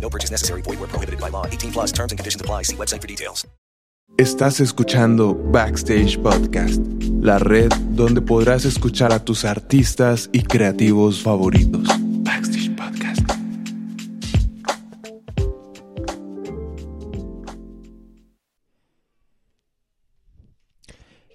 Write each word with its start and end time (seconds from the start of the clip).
No 0.00 0.08
purchase 0.08 0.30
necessary. 0.30 0.62
Void 0.62 0.78
where 0.78 0.88
prohibited 0.88 1.20
by 1.20 1.28
law. 1.28 1.46
18 1.46 1.72
plus 1.72 1.92
terms 1.92 2.12
and 2.12 2.18
conditions 2.18 2.40
apply. 2.40 2.62
See 2.62 2.76
website 2.76 3.02
for 3.02 3.08
details. 3.08 3.46
Estás 4.18 4.60
escuchando 4.60 5.34
Backstage 5.34 6.18
Podcast, 6.18 6.80
la 7.20 7.38
red 7.38 7.70
donde 7.90 8.22
podrás 8.22 8.64
escuchar 8.64 9.12
a 9.12 9.22
tus 9.22 9.44
artistas 9.44 10.30
y 10.32 10.42
creativos 10.42 11.22
favoritos. 11.22 11.86
Backstage 12.22 12.74
Podcast. 12.76 13.20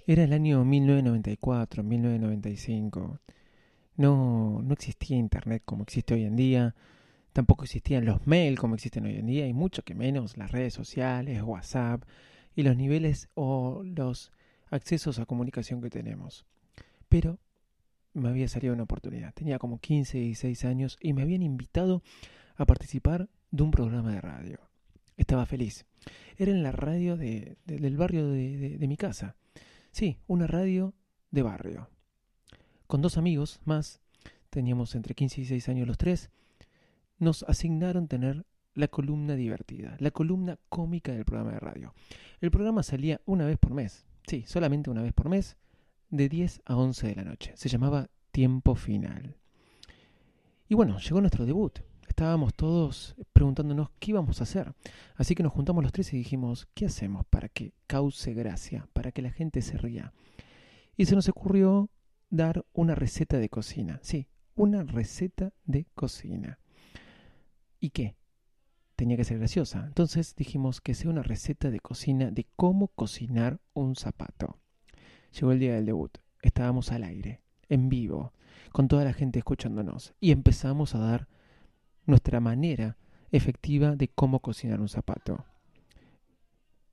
Era 0.08 0.23
el 0.23 0.34
año 0.34 0.66
1994, 0.66 1.84
1995. 1.84 3.20
No, 3.98 4.62
no 4.64 4.73
existía 4.73 5.17
Internet 5.17 5.62
como 5.66 5.84
existe 5.84 6.16
hoy 6.16 6.23
en 6.23 6.36
día. 6.36 6.73
Tampoco 7.34 7.64
existían 7.64 8.06
los 8.06 8.26
mails 8.28 8.60
como 8.60 8.76
existen 8.76 9.06
hoy 9.06 9.16
en 9.16 9.28
día. 9.28 9.48
Y 9.48 9.54
mucho 9.54 9.84
que 9.84 9.96
menos 9.96 10.38
las 10.38 10.52
redes 10.52 10.74
sociales, 10.74 11.42
WhatsApp 11.44 12.04
y 12.56 12.64
los 12.64 12.76
niveles 12.76 13.30
o 13.36 13.84
los 13.86 14.32
accesos 14.70 15.20
a 15.20 15.26
comunicación 15.26 15.82
que 15.82 15.90
tenemos. 15.90 16.46
Pero 17.10 17.40
me 18.14 18.30
había 18.30 18.48
salido 18.48 18.73
una 18.73 18.84
oportunidad. 18.84 19.34
Tenía 19.34 19.60
como 19.60 19.80
15, 19.80 20.18
16 20.18 20.66
años 20.66 20.98
y 21.02 21.14
me 21.14 21.22
habían 21.22 21.42
invitado 21.42 22.04
a 22.55 22.66
participar 22.66 23.30
de 23.52 23.64
un 23.64 23.72
programa 23.72 24.11
de 24.11 24.20
radio. 24.22 24.60
Estaba 25.16 25.45
feliz. 25.45 25.86
Era 26.38 26.52
en 26.52 26.64
la 26.64 26.72
radio 26.72 27.16
de, 27.16 27.58
de- 27.66 27.78
del 27.78 27.95
barrio 27.95 28.28
de- 28.28 28.58
de- 28.58 28.78
de 28.78 28.88
mi 28.88 28.98
casa. 28.98 29.36
Sí, 29.92 30.17
una 30.28 30.48
radio 30.48 30.94
de 31.32 31.44
barrio. 31.44 31.89
Con 32.88 33.02
dos 33.02 33.17
amigos 33.17 33.61
más, 33.64 34.02
teníamos 34.50 34.95
entre 34.95 35.16
15 35.16 35.36
y 35.36 35.44
16 35.44 35.70
años 35.70 35.88
los 35.88 35.98
tres, 35.98 36.30
nos 37.21 37.43
asignaron 37.43 38.08
tener 38.08 38.45
la 38.73 38.87
columna 38.87 39.36
divertida, 39.36 39.95
la 39.99 40.09
columna 40.09 40.58
cómica 40.70 41.11
del 41.11 41.23
programa 41.23 41.52
de 41.52 41.59
radio. 41.59 41.93
El 42.39 42.49
programa 42.49 42.82
salía 42.82 43.21
una 43.26 43.45
vez 43.45 43.59
por 43.59 43.73
mes, 43.73 44.08
sí, 44.27 44.43
solamente 44.48 44.89
una 44.89 45.04
vez 45.04 45.14
por 45.14 45.30
mes, 45.30 45.55
de 46.10 46.27
10 46.27 46.64
a 46.65 46.76
11 46.76 47.08
de 47.08 47.15
la 47.15 47.23
noche. 47.23 47.54
Se 47.55 47.70
llamaba 47.70 48.10
Tiempo 48.31 48.73
Final. 48.73 49.37
Y 50.67 50.73
bueno, 50.73 50.98
llegó 50.98 51.21
nuestro 51.21 51.45
debut. 51.45 51.80
Estábamos 52.08 52.55
todos 52.55 53.15
preguntándonos 53.33 53.89
qué 53.99 54.11
íbamos 54.11 54.39
a 54.39 54.43
hacer. 54.43 54.73
Así 55.15 55.36
que 55.36 55.43
nos 55.43 55.54
juntamos 55.54 55.83
los 55.83 55.93
tres 55.93 56.11
y 56.14 56.17
dijimos, 56.17 56.67
¿qué 56.73 56.87
hacemos 56.87 57.26
para 57.27 57.49
que 57.49 57.73
cause 57.86 58.33
gracia, 58.33 58.87
para 58.93 59.11
que 59.11 59.21
la 59.21 59.31
gente 59.31 59.61
se 59.61 59.77
ría? 59.77 60.11
Y 60.98 61.05
se 61.05 61.15
nos 61.15 61.30
ocurrió 61.30 61.89
dar 62.31 62.65
una 62.73 62.95
receta 62.95 63.37
de 63.37 63.49
cocina. 63.49 63.99
Sí, 64.02 64.27
una 64.55 64.83
receta 64.83 65.54
de 65.65 65.86
cocina. 65.93 66.58
¿Y 67.81 67.89
qué? 67.89 68.15
Tenía 68.95 69.17
que 69.17 69.25
ser 69.25 69.39
graciosa. 69.39 69.83
Entonces 69.87 70.36
dijimos 70.36 70.80
que 70.80 70.93
sea 70.93 71.09
una 71.09 71.23
receta 71.23 71.71
de 71.71 71.80
cocina 71.80 72.30
de 72.30 72.47
cómo 72.55 72.89
cocinar 72.89 73.59
un 73.73 73.95
zapato. 73.95 74.59
Llegó 75.33 75.52
el 75.52 75.59
día 75.59 75.73
del 75.73 75.87
debut. 75.87 76.19
Estábamos 76.43 76.92
al 76.92 77.03
aire, 77.03 77.42
en 77.69 77.89
vivo, 77.89 78.33
con 78.71 78.87
toda 78.87 79.03
la 79.03 79.14
gente 79.14 79.39
escuchándonos. 79.39 80.14
Y 80.19 80.31
empezamos 80.31 80.93
a 80.93 80.99
dar 80.99 81.27
nuestra 82.05 82.39
manera 82.39 82.97
efectiva 83.31 83.95
de 83.95 84.09
cómo 84.09 84.42
cocinar 84.42 84.80
un 84.80 84.89
zapato. 84.89 85.43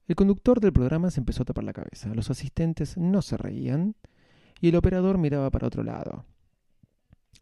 El 0.06 0.16
conductor 0.16 0.58
del 0.58 0.72
programa 0.72 1.10
se 1.10 1.20
empezó 1.20 1.42
a 1.42 1.46
tapar 1.46 1.64
la 1.64 1.74
cabeza. 1.74 2.14
Los 2.14 2.30
asistentes 2.30 2.96
no 2.96 3.20
se 3.20 3.36
reían 3.36 3.94
y 4.58 4.68
el 4.68 4.76
operador 4.76 5.18
miraba 5.18 5.50
para 5.50 5.66
otro 5.66 5.82
lado. 5.82 6.24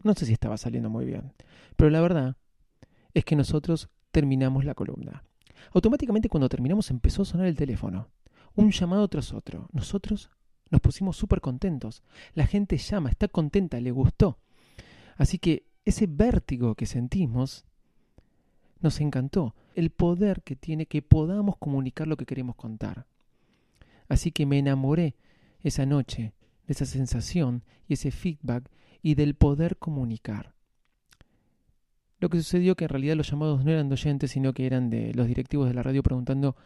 No 0.03 0.15
sé 0.15 0.27
si 0.27 0.33
estaba 0.33 0.57
saliendo 0.57 0.91
muy 0.91 1.05
bien, 1.05 1.33
pero 1.77 1.91
la 1.91 2.01
verdad 2.01 2.37
es 3.17 3.25
que 3.25 3.35
nosotros 3.35 3.89
terminamos 4.11 4.67
la 4.67 4.75
columna. 4.75 5.25
Automáticamente 5.73 6.29
cuando 6.29 6.51
terminamos 6.51 6.91
empezó 6.91 7.23
a 7.23 7.25
sonar 7.25 7.47
el 7.47 7.57
teléfono. 7.57 8.11
Un 8.55 8.73
llamado 8.73 9.09
tras 9.09 9.33
otro. 9.33 9.71
Nosotros 9.73 10.31
nos 10.71 10.83
pusimos 10.83 11.17
súper 11.17 11.41
contentos. 11.41 12.03
La 12.35 12.47
gente 12.47 12.77
llama, 12.77 13.09
está 13.09 13.27
contenta, 13.29 13.81
le 13.81 13.91
gustó. 13.91 14.39
Así 15.17 15.39
que 15.39 15.65
ese 15.87 16.07
vértigo 16.07 16.75
que 16.75 16.85
sentimos 16.85 17.65
nos 18.81 19.01
encantó. 19.01 19.55
El 19.75 19.89
poder 19.89 20.43
que 20.43 20.55
tiene 20.55 20.85
que 20.85 21.01
podamos 21.01 21.57
comunicar 21.57 22.09
lo 22.09 22.19
que 22.19 22.27
queremos 22.27 22.55
contar. 22.55 23.07
Así 24.11 24.31
que 24.31 24.45
me 24.45 24.59
enamoré 24.59 25.17
esa 25.63 25.87
noche 25.87 26.35
de 26.67 26.75
esa 26.75 26.85
sensación 26.85 27.65
y 27.89 27.95
ese 27.95 28.11
feedback 28.11 28.71
y 29.01 29.15
del 29.15 29.37
poder 29.37 29.79
comunicar. 29.79 30.56
Lo 32.19 32.31
que 32.31 32.39
sucedió 32.39 32.77
que 32.77 32.85
en 32.85 32.91
realidad 32.91 33.17
los 33.17 33.31
llamados 33.31 33.65
no 33.65 33.71
eran 33.71 33.89
de 33.89 33.95
oyentes, 33.95 34.31
sino 34.31 34.55
que 34.55 34.67
eran 34.67 34.89
de 34.89 35.13
los 35.15 35.27
directivos 35.27 35.69
de 35.69 35.75
la 35.75 35.83
radio 35.83 36.03
preguntando 36.03 36.57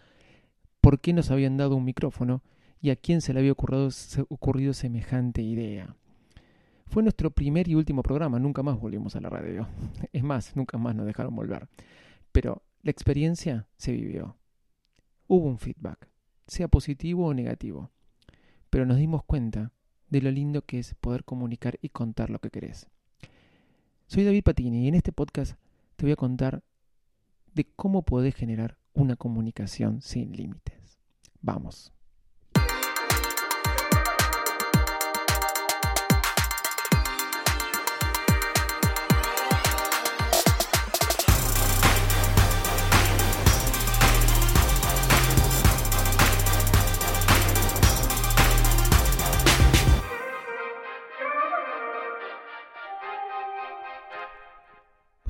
por 0.80 1.00
qué 1.00 1.12
nos 1.12 1.30
habían 1.30 1.56
dado 1.56 1.76
un 1.76 1.84
micrófono 1.84 2.42
y 2.80 2.90
a 2.90 2.96
quién 2.96 3.20
se 3.20 3.34
le 3.34 3.40
había 3.40 3.52
ocurrido, 3.52 3.88
ocurrido 4.28 4.72
semejante 4.72 5.42
idea. 5.42 5.96
Fue 6.86 7.02
nuestro 7.02 7.30
primer 7.30 7.68
y 7.68 7.74
último 7.74 8.02
programa, 8.02 8.38
nunca 8.38 8.62
más 8.62 8.78
volvimos 8.80 9.14
a 9.16 9.20
la 9.20 9.30
radio. 9.30 9.68
Es 10.12 10.22
más, 10.22 10.56
nunca 10.56 10.78
más 10.78 10.94
nos 10.94 11.06
dejaron 11.06 11.34
volver. 11.34 11.68
Pero 12.32 12.62
la 12.82 12.90
experiencia 12.90 13.66
se 13.76 13.92
vivió. 13.92 14.36
Hubo 15.26 15.46
un 15.46 15.58
feedback, 15.58 16.08
sea 16.46 16.68
positivo 16.68 17.26
o 17.26 17.34
negativo. 17.34 17.90
Pero 18.70 18.86
nos 18.86 18.96
dimos 18.96 19.24
cuenta 19.24 19.72
de 20.08 20.22
lo 20.22 20.30
lindo 20.30 20.62
que 20.62 20.78
es 20.78 20.94
poder 20.94 21.24
comunicar 21.24 21.78
y 21.82 21.90
contar 21.90 22.30
lo 22.30 22.40
que 22.40 22.50
querés. 22.50 22.88
Soy 24.10 24.24
David 24.24 24.42
Patini 24.42 24.86
y 24.86 24.88
en 24.88 24.96
este 24.96 25.12
podcast 25.12 25.54
te 25.94 26.04
voy 26.04 26.10
a 26.10 26.16
contar 26.16 26.64
de 27.54 27.64
cómo 27.76 28.02
podés 28.02 28.34
generar 28.34 28.76
una 28.92 29.14
comunicación 29.14 30.02
sin 30.02 30.32
límites. 30.32 30.98
Vamos. 31.40 31.92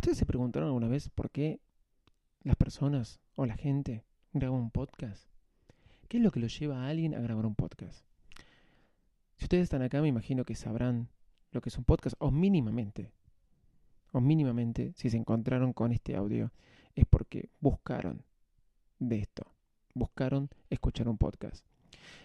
¿Ustedes 0.00 0.16
se 0.16 0.24
preguntaron 0.24 0.68
alguna 0.68 0.88
vez 0.88 1.10
por 1.10 1.30
qué 1.30 1.60
las 2.42 2.56
personas 2.56 3.20
o 3.34 3.44
la 3.44 3.54
gente 3.54 4.02
graba 4.32 4.56
un 4.56 4.70
podcast? 4.70 5.28
¿Qué 6.08 6.16
es 6.16 6.22
lo 6.22 6.30
que 6.30 6.40
lo 6.40 6.46
lleva 6.46 6.78
a 6.78 6.88
alguien 6.88 7.14
a 7.14 7.20
grabar 7.20 7.44
un 7.44 7.54
podcast? 7.54 8.06
Si 9.36 9.44
ustedes 9.44 9.64
están 9.64 9.82
acá, 9.82 10.00
me 10.00 10.08
imagino 10.08 10.46
que 10.46 10.54
sabrán 10.54 11.10
lo 11.52 11.60
que 11.60 11.68
es 11.68 11.76
un 11.76 11.84
podcast, 11.84 12.16
o 12.18 12.30
mínimamente, 12.30 13.12
o 14.12 14.22
mínimamente, 14.22 14.94
si 14.96 15.10
se 15.10 15.18
encontraron 15.18 15.74
con 15.74 15.92
este 15.92 16.16
audio, 16.16 16.50
es 16.94 17.04
porque 17.04 17.50
buscaron 17.60 18.24
de 19.00 19.18
esto, 19.18 19.52
buscaron 19.92 20.48
escuchar 20.70 21.10
un 21.10 21.18
podcast. 21.18 21.62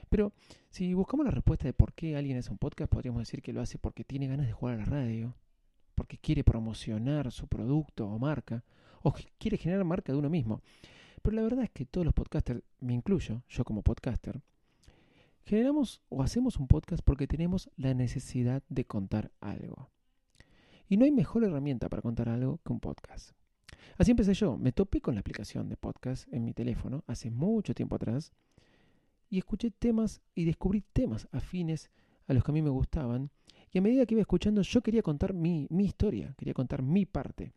Pero 0.07 0.31
si 0.69 0.93
buscamos 0.93 1.25
la 1.25 1.31
respuesta 1.33 1.65
de 1.65 1.73
por 1.73 1.91
qué 1.91 2.15
alguien 2.15 2.37
hace 2.37 2.51
un 2.51 2.57
podcast, 2.57 2.89
podríamos 2.89 3.19
decir 3.19 3.41
que 3.41 3.51
lo 3.51 3.59
hace 3.59 3.77
porque 3.77 4.05
tiene 4.05 4.27
ganas 4.27 4.47
de 4.47 4.53
jugar 4.53 4.75
a 4.75 4.77
la 4.77 4.85
radio, 4.85 5.35
porque 5.95 6.17
quiere 6.17 6.43
promocionar 6.43 7.31
su 7.31 7.47
producto 7.47 8.07
o 8.07 8.19
marca, 8.19 8.63
o 9.01 9.13
quiere 9.37 9.57
generar 9.57 9.83
marca 9.85 10.11
de 10.11 10.19
uno 10.19 10.29
mismo. 10.29 10.61
Pero 11.21 11.35
la 11.35 11.43
verdad 11.43 11.63
es 11.63 11.71
que 11.71 11.85
todos 11.85 12.05
los 12.05 12.13
podcasters, 12.13 12.61
me 12.79 12.93
incluyo, 12.93 13.41
yo 13.49 13.63
como 13.63 13.81
podcaster, 13.81 14.41
generamos 15.45 16.01
o 16.09 16.21
hacemos 16.21 16.57
un 16.57 16.67
podcast 16.67 17.03
porque 17.03 17.27
tenemos 17.27 17.69
la 17.77 17.93
necesidad 17.93 18.63
de 18.69 18.85
contar 18.85 19.31
algo. 19.39 19.89
Y 20.87 20.97
no 20.97 21.05
hay 21.05 21.11
mejor 21.11 21.43
herramienta 21.43 21.89
para 21.89 22.01
contar 22.01 22.29
algo 22.29 22.59
que 22.63 22.73
un 22.73 22.79
podcast. 22.79 23.31
Así 23.97 24.11
empecé 24.11 24.33
yo. 24.33 24.57
Me 24.57 24.71
topé 24.71 25.01
con 25.01 25.15
la 25.15 25.21
aplicación 25.21 25.69
de 25.69 25.77
podcast 25.77 26.31
en 26.33 26.43
mi 26.43 26.53
teléfono 26.53 27.03
hace 27.07 27.31
mucho 27.31 27.73
tiempo 27.73 27.95
atrás 27.95 28.31
y 29.29 29.37
escuché 29.37 29.71
temas 29.71 30.21
y 30.35 30.45
descubrí 30.45 30.81
temas 30.93 31.27
afines 31.31 31.89
a 32.27 32.33
los 32.33 32.43
que 32.43 32.51
a 32.51 32.53
mí 32.53 32.61
me 32.61 32.69
gustaban. 32.69 33.31
Y 33.75 33.79
a 33.79 33.81
medida 33.81 34.05
que 34.05 34.13
iba 34.13 34.21
escuchando, 34.21 34.61
yo 34.61 34.81
quería 34.81 35.01
contar 35.01 35.33
mi, 35.33 35.67
mi 35.69 35.83
historia, 35.83 36.33
quería 36.37 36.53
contar 36.53 36.81
mi 36.81 37.05
parte. 37.05 37.51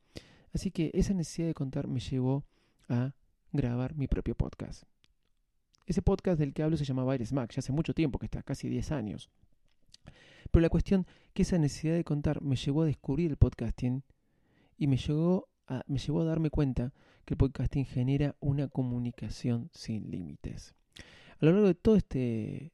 Así 0.53 0.73
que 0.73 0.91
esa 0.93 1.15
necesidad 1.15 1.47
de 1.47 1.55
contar 1.55 1.87
me 1.87 2.01
llevó 2.01 2.45
a 2.89 3.15
grabar 3.53 3.95
mi 3.95 4.09
propio 4.09 4.35
podcast. 4.35 4.83
Ese 5.87 6.03
podcast 6.03 6.41
del 6.41 6.53
que 6.53 6.65
hablo 6.65 6.77
se 6.77 6.85
llamaba 6.85 7.13
Aires 7.13 7.33
Mac, 7.33 7.53
ya 7.53 7.61
hace 7.61 7.71
mucho 7.71 7.95
tiempo 7.95 8.19
que 8.19 8.27
está, 8.27 8.43
casi 8.43 8.69
10 8.69 8.91
años. 8.91 9.31
Pero 10.51 10.61
la 10.61 10.71
cuestión 10.71 11.07
que 11.35 11.43
esa 11.43 11.57
necesidad 11.57 11.95
de 11.95 12.03
contar 12.03 12.43
me 12.43 12.57
llevó 12.57 12.83
a 12.83 12.87
descubrir 12.87 13.31
el 13.31 13.37
podcasting 13.37 14.03
y 14.77 14.89
me 14.89 14.99
a, 15.69 15.83
me 15.87 15.99
llevó 16.01 16.23
a 16.23 16.25
darme 16.25 16.51
cuenta 16.51 16.93
que 17.27 17.35
el 17.35 17.39
podcasting 17.39 17.85
genera 17.85 18.35
una 18.41 18.67
comunicación 18.67 19.71
sin 19.73 20.11
límites. 20.11 20.75
A 21.41 21.45
lo 21.45 21.53
largo 21.53 21.69
de 21.69 21.77
todo 21.77 21.95
este 21.95 22.73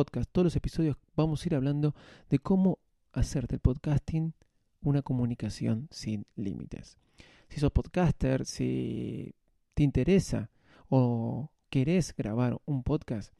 podcast, 0.00 0.30
todos 0.32 0.46
los 0.46 0.56
episodios, 0.56 0.96
vamos 1.14 1.44
a 1.44 1.48
ir 1.50 1.54
hablando 1.54 1.94
de 2.30 2.38
cómo 2.38 2.78
hacer 3.12 3.46
del 3.46 3.60
podcasting 3.60 4.32
una 4.80 5.02
comunicación 5.02 5.88
sin 5.90 6.24
límites. 6.36 6.96
Si 7.50 7.60
sos 7.60 7.70
podcaster, 7.70 8.46
si 8.46 9.34
te 9.74 9.82
interesa 9.82 10.48
o 10.88 11.50
querés 11.68 12.16
grabar 12.16 12.58
un 12.64 12.82
podcast, 12.82 13.34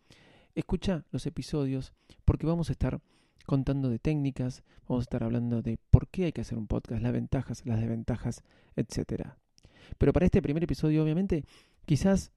escucha 0.54 1.06
los 1.12 1.24
episodios 1.24 1.94
porque 2.26 2.46
vamos 2.46 2.68
a 2.68 2.72
estar 2.72 3.00
contando 3.46 3.88
de 3.88 3.98
técnicas, 3.98 4.62
vamos 4.86 5.00
a 5.00 5.06
estar 5.06 5.24
hablando 5.24 5.62
de 5.62 5.78
por 5.88 6.08
qué 6.08 6.26
hay 6.26 6.32
que 6.32 6.42
hacer 6.42 6.58
un 6.58 6.66
podcast, 6.66 7.00
las 7.00 7.12
ventajas, 7.12 7.64
las 7.64 7.80
desventajas, 7.80 8.42
etc. 8.76 9.28
Pero 9.96 10.12
para 10.12 10.26
este 10.26 10.42
primer 10.42 10.64
episodio, 10.64 11.02
obviamente, 11.02 11.46
quizás 11.86 12.32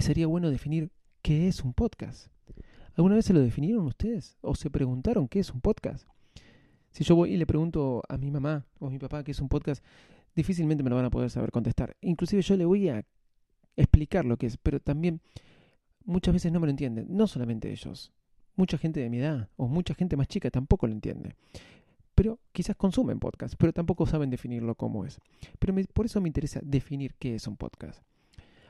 sería 0.00 0.26
bueno 0.26 0.50
definir 0.50 0.90
qué 1.22 1.46
es 1.46 1.62
un 1.62 1.74
podcast. 1.74 2.32
¿Alguna 3.00 3.14
vez 3.14 3.24
se 3.24 3.32
lo 3.32 3.40
definieron 3.40 3.86
ustedes? 3.86 4.36
¿O 4.42 4.54
se 4.54 4.68
preguntaron 4.68 5.26
qué 5.26 5.38
es 5.38 5.50
un 5.54 5.62
podcast? 5.62 6.06
Si 6.90 7.02
yo 7.02 7.16
voy 7.16 7.32
y 7.32 7.38
le 7.38 7.46
pregunto 7.46 8.02
a 8.06 8.18
mi 8.18 8.30
mamá 8.30 8.66
o 8.78 8.88
a 8.88 8.90
mi 8.90 8.98
papá 8.98 9.24
qué 9.24 9.30
es 9.30 9.40
un 9.40 9.48
podcast, 9.48 9.82
difícilmente 10.36 10.84
me 10.84 10.90
lo 10.90 10.96
van 10.96 11.06
a 11.06 11.10
poder 11.10 11.30
saber 11.30 11.50
contestar. 11.50 11.96
Inclusive 12.02 12.42
yo 12.42 12.58
le 12.58 12.66
voy 12.66 12.90
a 12.90 13.02
explicar 13.74 14.26
lo 14.26 14.36
que 14.36 14.48
es, 14.48 14.58
pero 14.58 14.80
también 14.80 15.22
muchas 16.04 16.34
veces 16.34 16.52
no 16.52 16.60
me 16.60 16.66
lo 16.66 16.72
entienden. 16.72 17.06
No 17.08 17.26
solamente 17.26 17.72
ellos, 17.72 18.12
mucha 18.54 18.76
gente 18.76 19.00
de 19.00 19.08
mi 19.08 19.16
edad 19.16 19.48
o 19.56 19.66
mucha 19.66 19.94
gente 19.94 20.18
más 20.18 20.28
chica 20.28 20.50
tampoco 20.50 20.86
lo 20.86 20.92
entiende. 20.92 21.36
Pero 22.14 22.38
quizás 22.52 22.76
consumen 22.76 23.18
podcast, 23.18 23.54
pero 23.56 23.72
tampoco 23.72 24.04
saben 24.04 24.28
definirlo 24.28 24.74
como 24.74 25.06
es. 25.06 25.18
Pero 25.58 25.74
por 25.94 26.04
eso 26.04 26.20
me 26.20 26.28
interesa 26.28 26.60
definir 26.62 27.14
qué 27.14 27.36
es 27.36 27.46
un 27.46 27.56
podcast. 27.56 28.02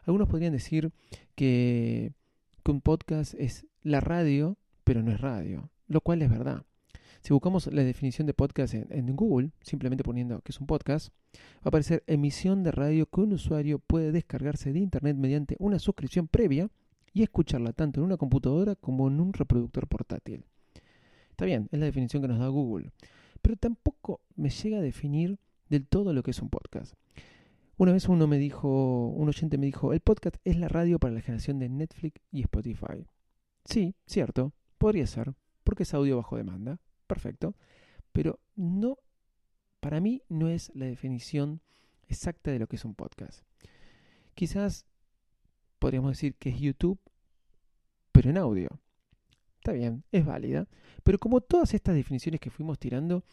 Algunos 0.05 0.29
podrían 0.29 0.53
decir 0.53 0.93
que, 1.35 2.13
que 2.61 2.71
un 2.71 2.81
podcast 2.81 3.35
es 3.35 3.67
la 3.83 4.01
radio, 4.01 4.57
pero 4.85 5.03
no 5.03 5.13
es 5.13 5.21
radio, 5.21 5.71
lo 5.89 6.01
cual 6.01 6.23
es 6.23 6.31
verdad. 6.31 6.65
Si 7.21 7.33
buscamos 7.35 7.67
la 7.67 7.83
definición 7.85 8.27
de 8.27 8.35
podcast 8.35 8.75
en, 8.75 9.15
Google, 9.15 9.51
simplemente 9.61 10.03
poniendo 10.03 10.41
que 10.41 10.53
es 10.53 10.61
un 10.61 10.67
podcast, 10.67 11.11
va 11.57 11.65
a 11.65 11.69
aparecer 11.69 12.03
emisión 12.07 12.63
de 12.63 12.73
radio 12.73 13.07
que 13.07 13.21
un 13.21 13.35
usuario 13.35 13.79
puede 13.79 14.11
descargarse 14.11 14.73
de 14.73 14.79
Internet 14.79 15.17
mediante 15.17 15.57
una 15.59 15.79
suscripción 15.79 16.29
previa 16.29 16.71
y 17.13 17.23
escucharla 17.23 17.73
tanto 17.73 18.01
en 18.01 18.07
una 18.07 18.17
computadora 18.17 18.75
como 18.75 19.09
en 19.09 19.21
un 19.21 19.33
reproductor 19.35 19.87
portátil. 19.87 20.45
Está 21.31 21.45
bien, 21.45 21.69
es 21.73 21.79
la 21.79 21.87
definición 21.87 22.23
que 22.23 22.29
nos 22.29 22.39
da 22.39 22.49
Google, 22.49 22.91
pero 23.43 23.57
tampoco 23.57 24.21
me 24.37 24.49
llega 24.49 24.79
a 24.79 24.83
definir 24.83 25.39
del 25.69 25.87
todo 25.87 26.13
lo 26.13 26.23
que 26.23 26.31
es 26.31 26.41
un 26.41 26.49
podcast. 26.49 26.95
Una 27.81 27.93
vez 27.93 28.11
uno 28.11 28.27
me 28.27 28.37
dijo, 28.37 29.07
un 29.07 29.27
oyente 29.27 29.57
me 29.57 29.65
dijo, 29.65 29.95
el 29.95 30.01
podcast 30.01 30.37
es 30.45 30.59
la 30.59 30.69
radio 30.69 30.99
para 30.99 31.15
la 31.15 31.23
generación 31.23 31.59
de 31.59 31.71
Netflix 31.71 32.21
y 32.31 32.43
Spotify. 32.43 33.07
Sí, 33.65 33.95
cierto, 34.05 34.53
podría 34.77 35.07
ser, 35.07 35.33
porque 35.65 35.85
es 35.85 35.95
audio 35.95 36.19
bajo 36.19 36.37
demanda 36.37 36.79
perfecto, 37.07 37.57
pero 38.13 38.39
no, 38.55 38.99
para 39.81 39.99
mí 39.99 40.21
no 40.29 40.51
es 40.51 40.71
la 40.75 40.85
definición 40.85 41.63
exacta 42.07 42.51
de 42.51 42.59
lo 42.59 42.67
que 42.67 42.77
es 42.77 42.85
un 42.85 42.95
podcast. 42.95 43.47
Quizás 44.35 44.85
podríamos 45.79 46.11
decir 46.11 46.35
que 46.35 46.51
es 46.51 46.61
YouTube, 46.61 47.01
pero 48.13 48.29
en 48.29 48.37
audio. 48.37 48.69
Está 49.57 49.73
bien, 49.73 50.05
es 50.13 50.27
válida, 50.27 50.69
pero 51.03 51.19
como 51.19 51.41
todas 51.41 51.73
estas 51.73 51.95
definiciones 51.95 52.43
que 52.43 52.51
fuimos 52.51 52.79
tirando, 52.79 53.25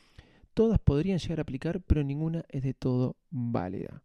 todas 0.53 0.79
podrían 0.79 1.19
llegar 1.19 1.39
a 1.39 1.41
aplicar, 1.41 1.81
pero 1.81 2.01
ninguna 2.01 2.45
es 2.47 2.63
de 2.63 2.73
todo 2.73 3.17
válida. 3.29 4.03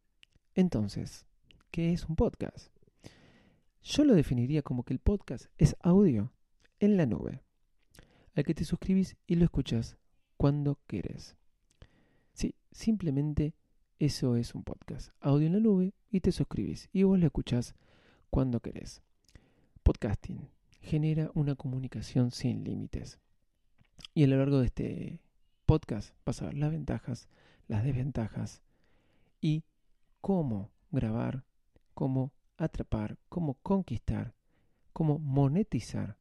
Entonces, 0.54 1.24
¿qué 1.70 1.92
es 1.92 2.04
un 2.04 2.14
podcast? 2.14 2.68
Yo 3.82 4.04
lo 4.04 4.14
definiría 4.14 4.62
como 4.62 4.84
que 4.84 4.92
el 4.92 4.98
podcast 4.98 5.46
es 5.56 5.76
audio 5.80 6.30
en 6.78 6.98
la 6.98 7.06
nube 7.06 7.42
al 8.34 8.44
que 8.44 8.54
te 8.54 8.64
suscribís 8.64 9.16
y 9.26 9.36
lo 9.36 9.44
escuchas 9.44 9.96
cuando 10.36 10.78
querés. 10.86 11.36
Sí, 12.34 12.54
simplemente 12.70 13.54
eso 13.98 14.36
es 14.36 14.54
un 14.54 14.62
podcast. 14.62 15.10
Audio 15.20 15.46
en 15.46 15.54
la 15.54 15.60
nube 15.60 15.94
y 16.10 16.20
te 16.20 16.32
suscribís 16.32 16.90
y 16.92 17.04
vos 17.04 17.18
lo 17.18 17.26
escuchás 17.26 17.74
cuando 18.28 18.60
querés. 18.60 19.00
Podcasting 19.82 20.50
genera 20.82 21.30
una 21.34 21.54
comunicación 21.54 22.30
sin 22.30 22.62
límites. 22.62 23.18
Y 24.12 24.24
a 24.24 24.26
lo 24.26 24.36
largo 24.36 24.60
de 24.60 24.66
este 24.66 25.20
podcast 25.64 26.14
vas 26.26 26.42
a 26.42 26.46
ver 26.46 26.58
las 26.58 26.70
ventajas, 26.70 27.28
las 27.68 27.84
desventajas 27.84 28.60
y 29.40 29.64
cómo 30.22 30.70
grabar, 30.92 31.44
cómo 31.94 32.32
atrapar, 32.56 33.18
cómo 33.28 33.54
conquistar, 33.62 34.34
cómo 34.94 35.18
monetizar 35.18 36.16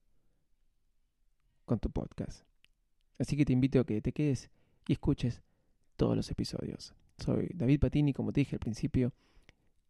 con 1.66 1.80
tu 1.80 1.90
podcast. 1.92 2.44
Así 3.20 3.38
que 3.38 3.46
te 3.46 3.54
invito 3.54 3.80
a 3.80 3.86
que 3.86 4.02
te 4.02 4.12
quedes 4.12 4.50
y 4.88 4.94
escuches 4.94 5.42
todos 5.96 6.18
los 6.18 6.30
episodios. 6.32 6.96
Soy 7.20 7.52
David 7.54 7.80
Patini, 7.80 8.12
como 8.12 8.34
te 8.34 8.42
dije 8.42 8.56
al 8.56 8.60
principio, 8.60 9.14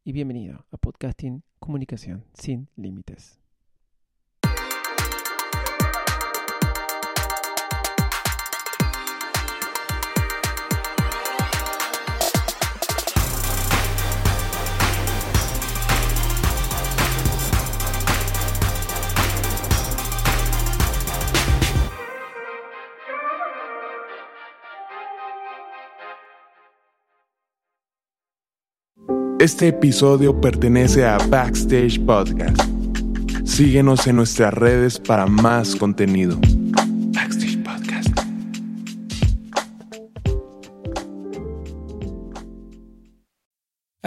y 0.03 0.11
bienvenido 0.11 0.65
a 0.71 0.77
Podcasting 0.77 1.41
Comunicación 1.59 2.25
sin 2.33 2.67
Límites. 2.75 3.40
Este 29.41 29.69
episodio 29.69 30.39
pertenece 30.39 31.03
a 31.03 31.17
Backstage 31.17 31.99
Podcast. 32.05 32.61
Síguenos 33.43 34.05
en 34.05 34.17
nuestras 34.17 34.53
redes 34.53 34.99
para 34.99 35.25
más 35.25 35.75
contenido. 35.75 36.37